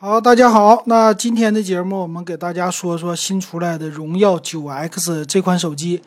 [0.00, 6.00] 好，大家好，那今天的节目我们给大家说说新出来的荣耀九 X 这款手机。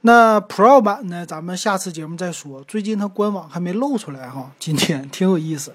[0.00, 2.64] 那 Pro 版呢，咱们下次节目再说。
[2.66, 5.74] 最近它官网还没露出来哈，今天挺有意思。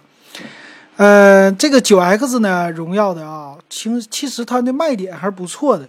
[0.96, 5.88] 呃，这个九 X 呢，荣耀的啊，其其实它的卖点还是不错的。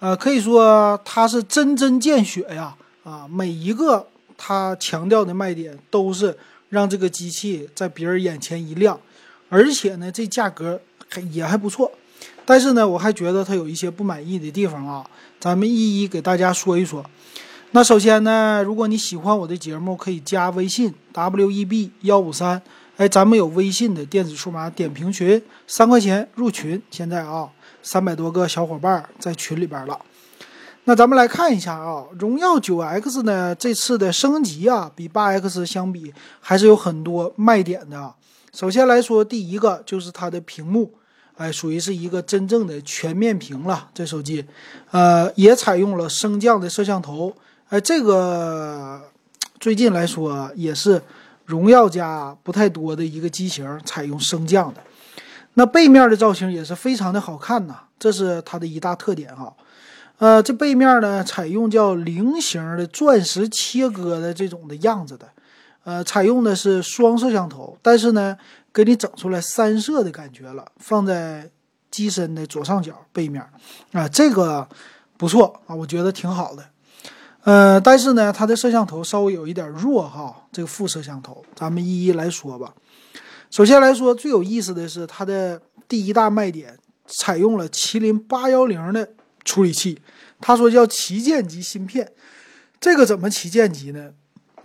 [0.00, 4.06] 呃，可以说它是针针见血呀，啊，每一个
[4.36, 6.36] 它强调的卖点都是
[6.68, 9.00] 让这个机器在别人眼前一亮，
[9.48, 10.80] 而且呢，这价格。
[11.08, 11.88] 还也还不错，
[12.44, 17.08] 但是呢，我还觉得它有一些不满意的地方啊，咱们一一给大家说一说。
[17.70, 22.60] 那首先呢，如果你喜欢我的节目，可以加微信 w e b 幺五三，
[22.96, 27.48] 哎，咱们有微信的电子数码点评群，三块钱入群，现在啊，
[27.84, 29.96] 三百多个小伙伴在群里边了。
[30.88, 38.14] 那咱们来看一下啊，荣耀九 X 呢，这次的升级啊，比八 X 相比还是有很多卖点的。
[38.52, 40.94] 首先来说，第一个就是它的屏幕，
[41.36, 43.90] 哎，属于是一个真正的全面屏了。
[43.92, 44.46] 这手机，
[44.92, 47.34] 呃，也采用了升降的摄像头，
[47.70, 49.02] 哎，这个
[49.58, 51.02] 最近来说也是
[51.44, 54.80] 荣耀家不太多的一个机型采用升降的。
[55.54, 59.52] 那背面的造型也是非常的好看呐，这是它的一大特点哈。
[60.18, 65.28] 呃，这背面呢，采用叫菱形的钻石切割的这种的样子的。
[65.84, 68.36] 呃，采用的是双摄像头，但是呢，
[68.72, 71.48] 给你整出来三摄的感觉了，放在
[71.90, 73.46] 机身的左上角背面，
[73.92, 74.68] 啊，这个
[75.16, 76.64] 不错啊，我觉得挺好的。
[77.44, 82.74] 呃，但是呢，它的摄像头稍微有一点弱哈，这个副摄像头，咱们一一来说吧。
[83.50, 89.08] 首先来说，最有意思的是它的第一大卖点，采用了麒麟八幺零的
[89.46, 89.98] 处理器，
[90.42, 92.12] 他说叫旗舰级芯片，
[92.78, 94.10] 这个怎么旗舰级呢？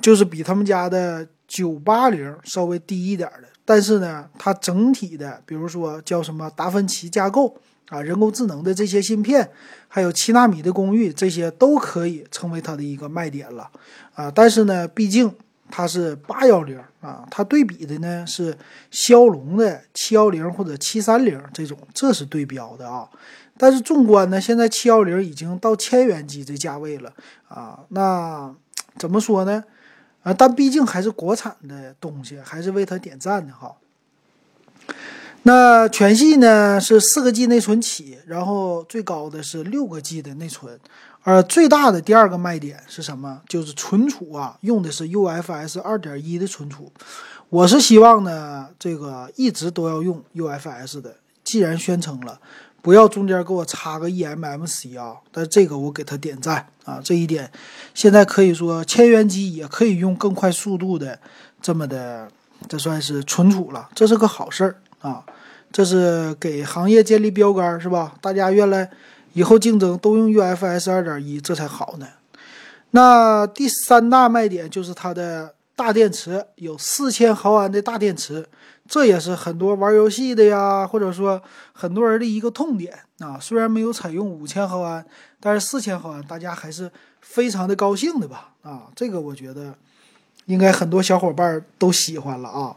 [0.02, 7.56] 就是比他们家的九八零稍微低一点的，但是呢，它整体的，比如说叫什么达芬奇架构
[7.90, 9.48] 啊，人工智能的这些芯片，
[9.88, 13.70] 还有七纳米的功率，这些都可以成为它的一个卖点了
[14.16, 14.32] 啊。
[14.32, 15.32] 但是呢，毕竟
[15.70, 18.58] 它是八幺零啊，它对比的呢是
[18.90, 23.08] 骁龙的七幺零或者七三零这种，这是对标的啊。
[23.62, 27.14] 但是纵观呢，现在七幺零已经到千元机这价位了
[27.48, 28.52] 啊，那
[28.98, 29.64] 怎么说呢？
[30.24, 33.76] 啊，但毕竟还是国产的东西，还是为它点赞的哈。
[35.44, 40.80] 那全系呢是四个 G 内存起，然后最高的是六个 G 的内存，
[41.22, 43.44] 而最大的第二个卖点是什么？
[43.48, 46.92] 就是存储啊，用的是 UFS 二点一的存储。
[47.50, 51.18] 我是希望呢，这个一直都要用 UFS 的，
[51.52, 52.40] 既然宣称了。
[52.82, 55.18] 不要中间给我插个 eMMC 啊！
[55.32, 57.00] 但这个我给他点赞啊！
[57.04, 57.52] 这一点
[57.94, 61.20] 现在可以说千元机也可以用更快速度的
[61.62, 62.28] 这么的，
[62.68, 65.24] 这算是存储了，这是个好事儿啊！
[65.72, 68.16] 这是给行业建立标杆是吧？
[68.20, 68.90] 大家原来
[69.34, 72.08] 以后竞争都用 UFS 二点一，这才好呢。
[72.92, 78.48] 那第三大卖点就是它的大电池，有四千毫安的大电池。
[78.88, 83.40] 这也是很多玩游戏的呀，或者说很多人的一个痛点啊。
[83.40, 85.06] 虽然没有采用五千毫安，
[85.40, 86.92] 但是四千毫安大家还是
[87.22, 88.50] 非常的高兴的吧？
[88.64, 89.74] 啊，这个我觉得
[90.46, 92.76] 应该很多小伙伴都喜欢了啊。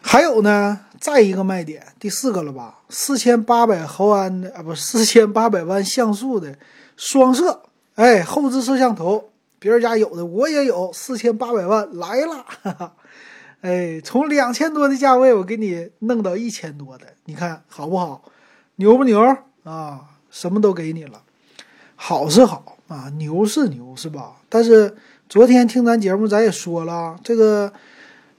[0.00, 2.78] 还有呢，再一个卖点，第四个了吧？
[2.88, 6.58] 四千八百毫安的啊，不，四千八百万像素的
[6.96, 7.62] 双摄，
[7.94, 12.44] 哎，后置摄像头，别人家有的我也有，四千八百万来了。
[12.62, 12.92] 哈哈。
[13.60, 18.22] 哎，从两千多的价位，我给你弄到一千多的，你看好不好？
[18.76, 19.20] 牛不牛
[19.64, 20.00] 啊？
[20.30, 21.22] 什么都给你了，
[21.96, 24.36] 好是好啊，牛是牛是吧？
[24.48, 24.96] 但是
[25.28, 27.72] 昨天听咱节目，咱也说了，这个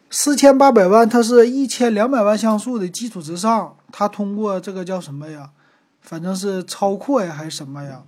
[0.10, 5.50] 四千八百万，它是一千两百万像素的基础之上，它通过这个叫什么呀？
[6.02, 8.04] 反正是超扩呀，还是什么呀？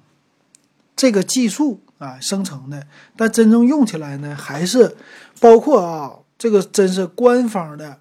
[0.96, 4.96] 这个技术啊生成的，但真正用起来呢，还是
[5.42, 6.14] 包括啊。
[6.42, 8.00] 这个真是官方的，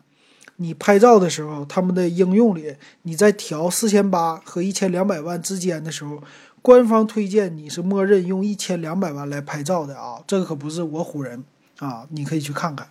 [0.56, 6.23] 你拍照的时候，他们的应用里，你在调四千八和一千两百万之间的时候，
[6.62, 11.44] 官方推荐你是默认用一千两百万来拍照的啊，这个可不是我唬人
[11.81, 12.88] 啊，你可以去看看。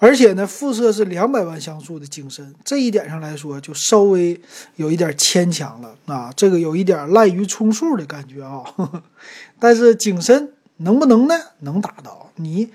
[0.00, 4.40] 而且呢，副摄是两百万像素的景深，这一点上来说就稍微
[4.74, 8.64] 有一点牵强了啊，这个有一点滥竽充数的感觉啊。
[9.60, 11.36] 但是景深能不能呢？
[11.60, 12.70] 能达到你。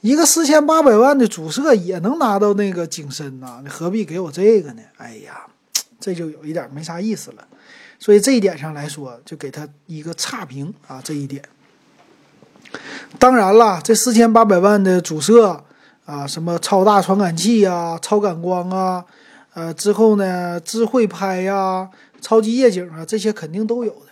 [0.00, 4.82] 一个四千八百万的主摄也能拿到那个景深呐，你何必给我这个呢？
[4.96, 5.46] 哎呀，
[6.00, 7.46] 这就有一点没啥意思了。
[7.98, 11.02] 所以这一点上来说，就给他一个差评啊。
[11.04, 11.44] 这一点，
[13.18, 15.62] 当然了，这四千八百万的主摄
[16.06, 19.04] 啊，什么超大传感器啊、超感光啊，
[19.52, 21.90] 呃，之后呢，智慧拍呀、
[22.22, 24.06] 超级夜景啊，这些肯定都有的。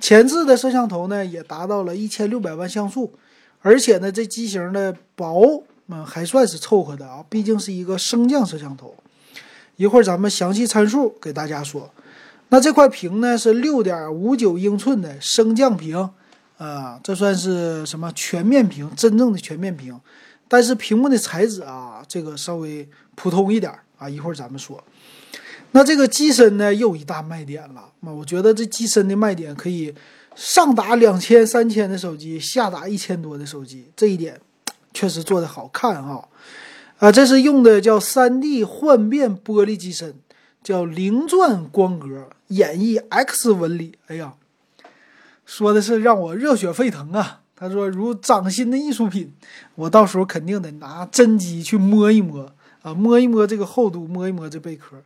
[0.00, 3.12] 前置的摄像头呢，也达到了一千六百万像素，
[3.62, 8.94] 而且呢，这机型的薄，嗯，还算是凑合的啊，毕竟是一个升降摄像头。
[9.76, 11.90] 一会儿咱们详细参数给大家说。
[12.48, 16.10] 那这块屏呢是六点五九英寸的升降屏，
[16.58, 18.90] 啊，这算是什么全面屏？
[18.96, 19.98] 真正的全面屏。
[20.48, 24.08] 但是屏幕的材质啊，这个稍微普通一点啊。
[24.08, 24.82] 一会儿咱们说。
[25.72, 27.88] 那这个机身呢，又一大卖点了。
[28.00, 29.94] 那我觉得这机身的卖点可以
[30.34, 34.40] 上打两千、三千的手机，下打一千多的手机，这一点
[34.94, 36.28] 确实做的好看哈。
[36.98, 40.14] 啊，这是用的叫三 D 幻变玻璃机身，
[40.62, 43.98] 叫零钻光格演绎 X 纹理。
[44.08, 44.34] 哎呀，
[45.46, 47.40] 说的是让我热血沸腾啊！
[47.56, 49.34] 他说如掌心的艺术品，
[49.74, 55.02] 我到时候肯定得拿真机去摸一摸啊，摸一摸这个厚度，摸一摸这贝壳。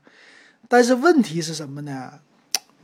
[0.69, 2.15] 但是问题是什么呢？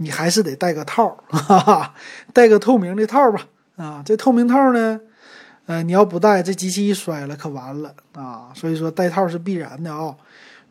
[0.02, 1.94] 你还是得带个套， 哈哈，
[2.32, 3.46] 带个透明的套吧。
[3.76, 4.98] 啊，这透明套呢，
[5.66, 8.48] 呃，你要不带，这机器一摔了可完了啊。
[8.54, 10.16] 所以说带套是必然的啊，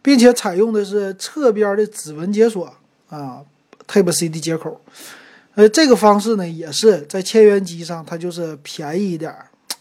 [0.01, 2.73] 并且采用的是侧边的指纹解锁
[3.09, 3.41] 啊
[3.87, 4.81] ，Type C 的接口。
[5.53, 9.35] 呃，这个方式呢，也是在千元机上它就是便宜一点，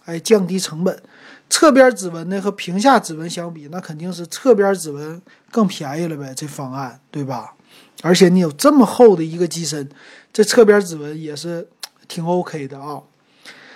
[0.05, 1.03] 哎，降低成本。
[1.51, 7.55] 侧边指纹呢和屏下指纹相比，那肯定是侧边指纹更便宜了呗，这方案对吧？
[8.03, 9.89] 而且你有这么厚的一个机身，
[10.33, 11.67] 这侧边指纹也是
[12.07, 13.03] 挺 OK 的啊。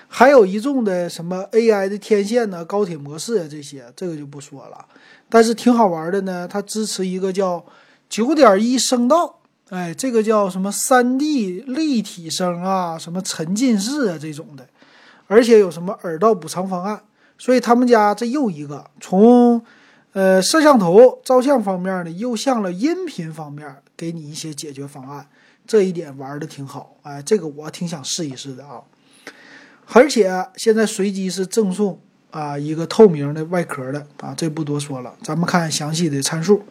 [0.07, 4.85] 还有一众的什么 AI 的天线呢、高铁模式啊这些，这个就不说了。
[5.31, 7.65] 但是挺好玩的呢，它支持一个叫
[8.11, 9.41] 九点一声道，
[9.71, 14.69] 哎，这个叫什么三 D 立体声啊，什么沉浸式啊这种的，
[15.27, 17.03] 而且有什么耳道补偿方案。
[17.43, 19.61] 所以他们家这又一个从，
[20.13, 25.27] 呃，摄像头照相方面呢，又向了音频方面给你一些解决方案，
[25.67, 28.81] 这一点玩的挺好，哎，这个我挺想试一试的啊。
[29.87, 31.99] 而且现在随机是赠送
[32.31, 36.63] 啊一个透明的外壳的啊，这不多说了，咱们看详细的参数。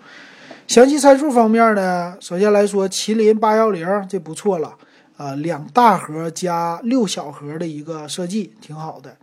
[0.67, 4.77] 详细参数方面呢，首先来说，麒麟八幺零这不错了
[5.17, 9.17] 啊，两大核加六小核的一个设计，挺好的。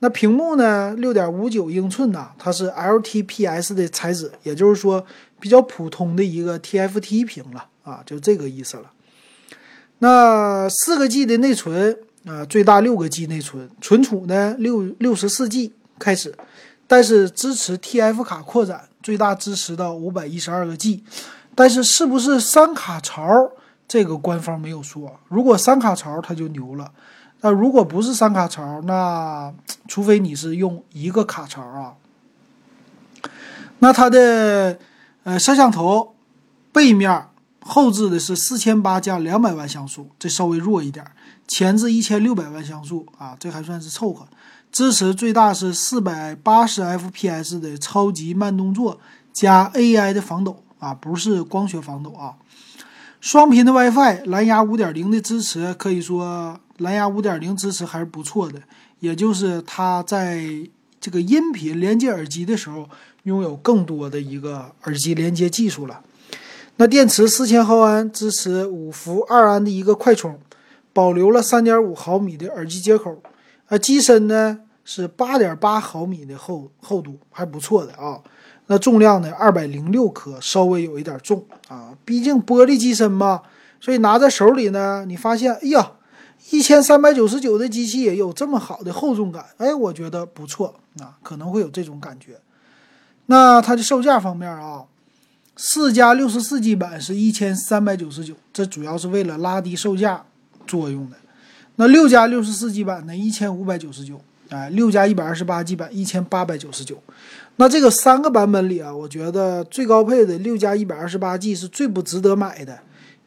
[0.00, 0.94] 那屏幕呢？
[0.96, 5.04] 六点五九英寸呐，它是 LTPS 的材质，也就是说
[5.40, 8.92] 比较普通的一个 TFT 屏了啊，就这个意思了。
[9.98, 16.32] 那四个 G 的内存啊，最大六个 G 内存，存储呢六六十四 G 开始，
[16.86, 21.02] 但是支持 TF 卡扩展，最大支持到五百一十二个 G，
[21.56, 23.24] 但是是不是三卡槽？
[23.88, 25.18] 这个官方没有说。
[25.28, 26.92] 如果三卡槽，它就牛了。
[27.40, 29.52] 那如果不是三卡槽，那
[29.86, 31.94] 除非你是用一个卡槽啊。
[33.78, 34.78] 那它的
[35.22, 36.14] 呃摄像头
[36.72, 37.28] 背面
[37.60, 41.04] 后置的是四千八加两百万像素，这稍微弱一点。
[41.46, 44.26] 前置一千六百万像素啊，这还算是凑合。
[44.70, 49.00] 支持最大是四百八十 FPS 的超级慢动作
[49.32, 52.34] 加 AI 的防抖啊，不是光学防抖啊。
[53.20, 58.62] 双频的 WiFi，蓝牙五点零的支持，可以说蓝牙五点零支持还是不错的。
[59.00, 60.40] 也就是它在
[61.00, 62.88] 这个音频连接耳机的时候，
[63.24, 66.00] 拥有更多的一个耳机连接技术了。
[66.76, 70.38] 那电池四千毫安，支持五伏二安的一个快充，
[70.92, 73.20] 保留了三点五毫米的耳机接口。
[73.66, 78.20] 啊，机身呢是八点八毫米的厚厚度，还不错的啊。
[78.70, 79.32] 那重量呢？
[79.38, 81.92] 二百零六克，稍微有一点重啊。
[82.04, 83.42] 毕竟玻璃机身嘛，
[83.80, 85.92] 所以拿在手里呢，你发现，哎呀，
[86.50, 92.38] 一千三百九十九的机器也有这么好的厚重感，哎，我觉得不错啊，可能会有这种感觉。
[93.26, 94.84] 那它的售价方面啊，
[95.56, 100.24] 四加六十四 G 版是一千三百九十九，这主要是为了拉低售价
[100.66, 101.16] 作用的。
[101.76, 106.96] 那六加六十四 G 版呢，一千五百九十九，哎，六加一百二十八 G 版一千八百九十九。
[107.56, 112.78] 那这个三个版本里啊，我觉得最高配的六加一百二十八 G 是最不值得买的，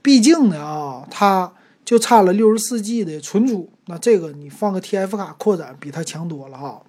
[0.01, 1.51] 毕竟呢啊，它
[1.83, 6.81] 就差了六十四 G 的存储，那这个你放个 TF 卡扩展比它强多了哈。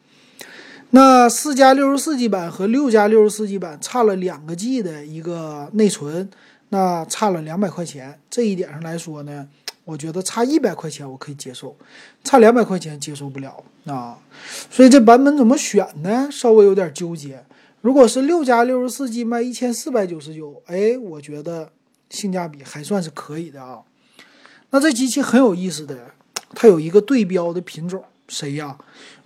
[0.90, 6.30] 那四加六十四 G 版和六加六十四 G 版差了两个 G 的一个内存，
[6.68, 9.48] 那差了两百块钱，这一点上来说呢。
[9.84, 11.76] 我觉得差一百块钱我可以接受，
[12.22, 14.18] 差两百块钱接受不了啊。
[14.70, 16.28] 所以这版本怎么选呢？
[16.30, 17.44] 稍微有点纠结。
[17.80, 21.70] 如果是六加六十四 G 卖一千四百九十九，哎，我觉得
[22.10, 23.80] 性价比还算是可以的啊。
[24.70, 26.12] 那这机器很有意思的，
[26.54, 28.78] 它有一个对标的品种，谁呀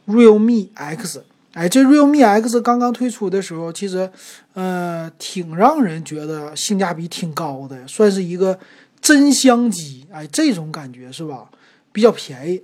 [0.06, 1.22] ？Realme X
[1.52, 4.10] 哎，这 Realme X 刚刚推出的时候，其实，
[4.54, 8.58] 呃，挺让人觉得性价比挺高的，算是一个
[9.06, 10.04] 真香机。
[10.10, 11.48] 哎，这种感觉是吧？
[11.92, 12.60] 比较便宜。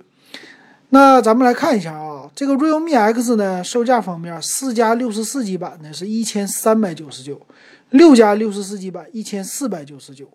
[0.89, 7.39] 那咱们来看一下啊，这个 Realme X 呢，售价方面，四加六十四 G 版呢是一千三百九十九，
[7.91, 10.27] 六加六十四 G 版一千四百九十九，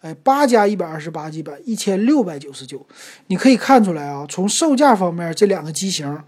[0.00, 2.84] 哎，八加一百二十八 G 版一千六百九十九。
[3.28, 6.18] 你可以看出来啊，从售价方面，这两个机型。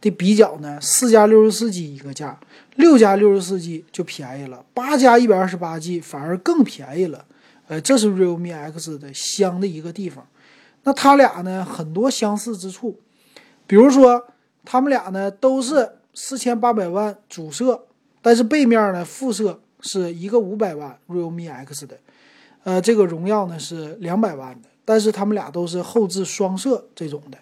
[0.00, 2.38] 的比较呢，四加六十四 G 一个价，
[2.76, 7.24] 六加六十四 G 就便宜了，八加一百二十八 G 反而更便宜了。
[7.68, 10.26] 呃，这是 Realme X 的香的一个地方。
[10.82, 13.00] 那它俩呢，很多相似之处，
[13.66, 14.22] 比如说，
[14.64, 17.86] 它们俩呢都是四千八百万主摄，
[18.20, 21.98] 但是背面呢副摄是一个五百万 Realme X 的，
[22.64, 27.38] 呃，这个荣耀呢是两百万的，但是它们俩都是后置双摄这种的。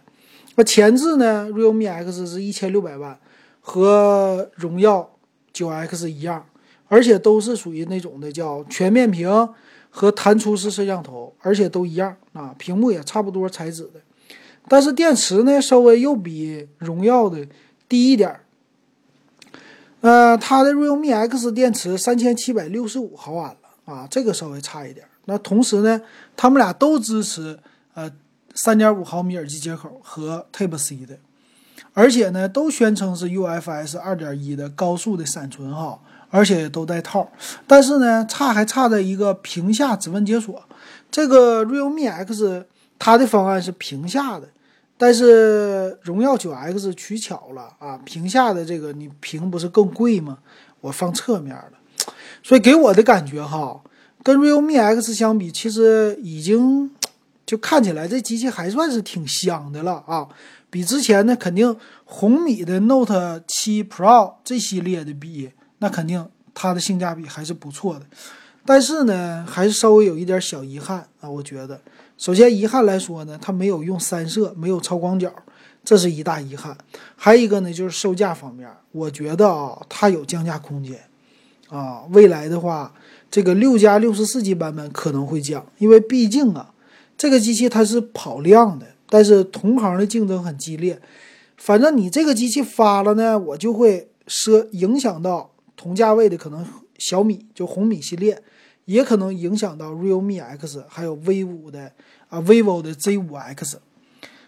[0.55, 3.19] 那前置呢？Realme X 是一千六百万，
[3.61, 5.17] 和荣耀
[5.53, 6.47] 九 X 一样，
[6.87, 9.29] 而且都是属于那种的叫全面屏
[9.93, 14.01] 和弹出式摄像头，而且都一样啊，屏幕也差不多材质的。
[14.67, 17.47] 但是电池呢，稍微又比荣耀的
[17.89, 18.41] 低一点。
[20.01, 25.07] 呃，它的 Realme X 电池三千七百六十五毫安了啊，这个稍微差一点。
[25.27, 26.01] 那同时呢，
[26.37, 27.61] 他们俩都支持
[27.95, 28.11] 呃。
[28.55, 31.19] 三点五毫米耳机接口和 Type C 的，
[31.95, 35.99] 而且呢，都宣称是 UFS 二点一的高速的闪存哈，
[36.33, 37.31] 而且都带套。
[37.69, 40.61] 但是呢，差还差在一个屏下指纹解锁。
[41.11, 42.67] 这个 Realme X
[42.99, 44.49] 它的方案是屏下的，
[44.97, 50.39] 但是荣耀九 X 取巧了啊，屏下的这个你屏不是更贵吗？
[50.81, 51.73] 我放侧面了，
[52.43, 53.83] 所以给我的感觉哈，
[54.25, 56.91] 跟 Realme X 相比，其实已经。
[57.45, 60.27] 就看起来这机器还算是挺香的了啊，
[60.71, 65.51] 比之前呢肯定红米的 Note 7 Pro 这系列的比，
[65.83, 66.25] 那肯定
[66.55, 68.07] 它的性价比还是不错的。
[68.65, 71.81] 但是呢，还是稍微有一点小遗憾啊，我觉得。
[72.17, 75.33] 首先遗憾来说呢，它没有用三摄，没有超广角，
[75.85, 76.79] 这是一大遗憾。
[77.17, 81.01] 还有一个呢，就是售价方面，我觉得啊，它有降价空间
[81.69, 82.05] 啊。
[82.13, 82.95] 未来的话，
[83.29, 86.69] 这个六加六十四 G 版本可能会降，因为毕竟啊。
[87.19, 91.01] 这个机器它是跑量的，但是同行的竞争很激烈。
[91.57, 96.67] 反正你这个机器发了呢，我就会奢影响到同价位的可能
[96.99, 98.43] 小米就红米系列，
[98.85, 101.93] 也可能影响到 Realme X，还有 vivo 的
[102.29, 103.77] 啊 vivo 的 Z5X。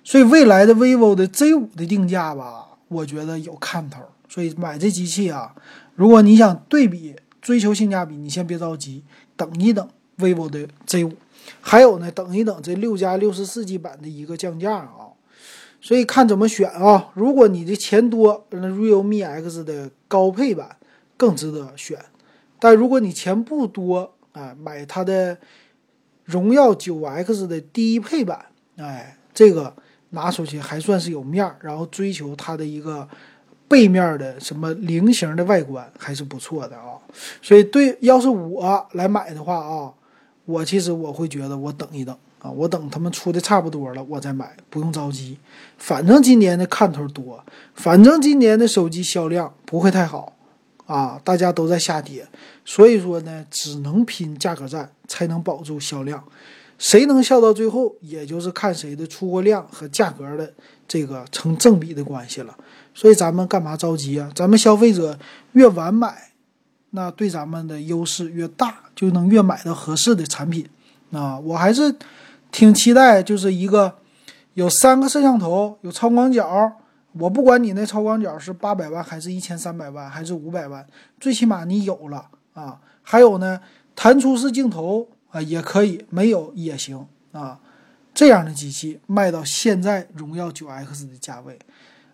[0.02, 4.02] 所以未来的 vivo 的 Z5 的定价吧，我觉得有看头。
[4.28, 5.54] 所以买这机器啊，
[5.95, 9.04] 如果你想对比追求性价比，你先别着急，
[9.37, 9.88] 等一等
[10.19, 11.12] vivo 的 Z5。
[11.61, 15.12] 还有呢，等一等这六加六十四 G 版的一个降价啊，
[15.81, 17.11] 所以看怎么选啊。
[17.14, 20.76] 如果你的钱多，那 Realme X 的高配版
[21.25, 21.99] 更值得选。
[22.59, 25.38] 但如果你钱不多啊，买它的
[26.25, 28.45] 荣耀九 X 的低配版，
[28.76, 29.75] 哎，这个
[30.11, 33.09] 拿出去还算是有面儿，然后追求它的一个
[33.66, 37.00] 背面的什么菱形的外观还是不错的啊。
[37.40, 39.90] 所以对，要是我来买的话啊。
[40.47, 45.38] 我其实我会觉得，我等一等啊，我等他们出的差不多了，我再买，不用着急。
[45.78, 47.43] 反正今年的看头多，
[47.75, 50.34] 反正今年的手机销量不会太好
[50.87, 52.26] 啊，大家都在下跌，
[52.64, 56.23] 所以说呢，只能拼价格战，才能保住销量。
[56.76, 60.53] 谁能笑到最后，也就是看谁的出货量和价格的
[60.87, 62.55] 这个成正比的关系了。
[62.93, 64.31] 所以咱们干嘛着急啊？
[64.35, 65.19] 咱们消费者
[65.53, 66.31] 越晚买。
[66.91, 70.69] 那对咱们的优势越大，就能越买到合适的产品。
[71.12, 71.95] 啊，我还是
[72.53, 73.97] 挺期待，就是一个
[74.55, 76.73] 有三个摄像头，有超广角。
[77.18, 80.87] 我不管你那超广角是八百万，还是一千三百万，还是五百万，
[81.18, 82.80] 最起码你有了啊。
[83.02, 83.61] 还有呢，
[83.94, 87.61] 弹出式镜头啊也可以，没有也行啊。
[88.12, 91.59] 这样的机器卖到现在荣耀九 X 的价位。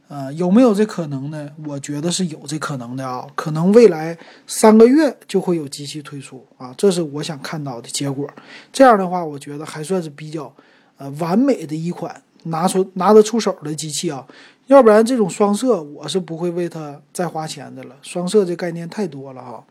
[0.09, 1.49] 呃，有没有这可能呢？
[1.65, 8.29] 我觉得是有这可能的啊，可能未来三个月就会有机器推出啊，这是我想看到的结果。
[8.73, 10.53] 这样的话，我觉得还算是比较
[10.97, 14.27] 呃完美的一款拿出拿得出手的机器啊，
[14.71, 17.97] 要不然这种双摄我是不会为它再花钱的了。
[18.03, 19.65] 双摄这概念太多了哈。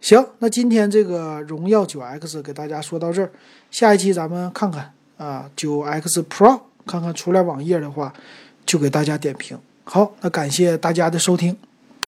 [0.00, 3.30] 行，那今天这个荣耀九 X 给大家说到这儿，
[3.70, 8.14] 下一期咱们看看啊九 X Pro，看看出来网页的话。
[8.64, 9.58] 就给大家点评。
[9.82, 11.56] 好，那感谢大家的收听。